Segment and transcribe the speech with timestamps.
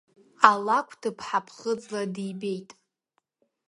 [0.49, 2.69] Алакә ҭыԥҳа ԥхыӡла дибеит…